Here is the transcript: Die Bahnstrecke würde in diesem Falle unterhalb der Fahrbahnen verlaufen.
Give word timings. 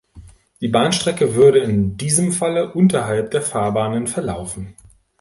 Die 0.61 0.67
Bahnstrecke 0.67 1.35
würde 1.35 1.59
in 1.59 1.95
diesem 1.95 2.31
Falle 2.33 2.73
unterhalb 2.73 3.29
der 3.29 3.43
Fahrbahnen 3.43 4.07
verlaufen. 4.07 4.73